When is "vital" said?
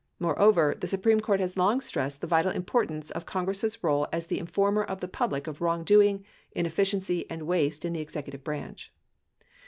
2.25-2.51